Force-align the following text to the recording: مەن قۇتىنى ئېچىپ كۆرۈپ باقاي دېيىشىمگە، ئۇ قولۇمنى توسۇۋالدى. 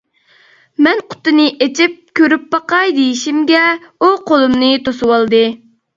مەن 0.85 1.01
قۇتىنى 1.13 1.45
ئېچىپ 1.65 1.99
كۆرۈپ 2.21 2.47
باقاي 2.55 2.97
دېيىشىمگە، 3.01 3.61
ئۇ 4.07 4.11
قولۇمنى 4.31 4.71
توسۇۋالدى. 4.89 5.45